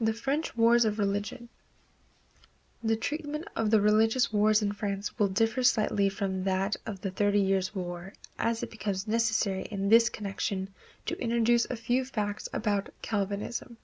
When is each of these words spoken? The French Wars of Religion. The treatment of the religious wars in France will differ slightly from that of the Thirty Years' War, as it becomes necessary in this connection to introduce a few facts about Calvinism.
The 0.00 0.12
French 0.14 0.56
Wars 0.56 0.84
of 0.84 0.96
Religion. 0.96 1.48
The 2.84 2.94
treatment 2.94 3.46
of 3.56 3.70
the 3.72 3.80
religious 3.80 4.32
wars 4.32 4.62
in 4.62 4.70
France 4.70 5.18
will 5.18 5.26
differ 5.26 5.64
slightly 5.64 6.08
from 6.08 6.44
that 6.44 6.76
of 6.86 7.00
the 7.00 7.10
Thirty 7.10 7.40
Years' 7.40 7.74
War, 7.74 8.12
as 8.38 8.62
it 8.62 8.70
becomes 8.70 9.08
necessary 9.08 9.62
in 9.62 9.88
this 9.88 10.08
connection 10.08 10.72
to 11.06 11.20
introduce 11.20 11.64
a 11.64 11.74
few 11.76 12.04
facts 12.04 12.48
about 12.52 12.90
Calvinism. 13.02 13.78